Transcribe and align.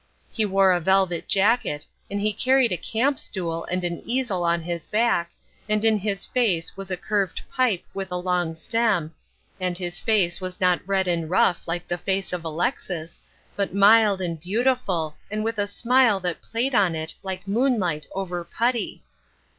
He 0.31 0.45
wore 0.45 0.71
a 0.71 0.79
velvet 0.79 1.27
jacket 1.27 1.85
and 2.09 2.19
he 2.19 2.33
carried 2.33 2.71
a 2.71 2.75
camp 2.75 3.19
stool 3.19 3.65
and 3.65 3.83
an 3.83 4.01
easel 4.03 4.43
on 4.43 4.63
his 4.63 4.87
back, 4.87 5.29
and 5.69 5.85
in 5.85 5.99
his 5.99 6.25
face 6.25 6.75
was 6.75 6.89
a 6.89 6.97
curved 6.97 7.43
pipe 7.53 7.83
with 7.93 8.11
a 8.11 8.17
long 8.17 8.55
stem, 8.55 9.13
and 9.59 9.77
his 9.77 9.99
face 9.99 10.41
was 10.41 10.59
not 10.59 10.81
red 10.87 11.07
and 11.07 11.29
rough 11.29 11.67
like 11.67 11.87
the 11.87 11.99
face 11.99 12.33
of 12.33 12.43
Alexis, 12.43 13.21
but 13.55 13.75
mild 13.75 14.21
and 14.21 14.39
beautiful 14.41 15.15
and 15.29 15.43
with 15.43 15.59
a 15.59 15.67
smile 15.67 16.19
that 16.19 16.41
played 16.41 16.73
on 16.73 16.95
it 16.95 17.13
like 17.21 17.47
moonlight 17.47 18.07
over 18.15 18.43
putty. 18.43 19.03